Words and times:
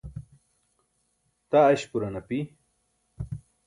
taa 1.49 1.71
eśpuran 1.75 2.15
api 2.19 2.39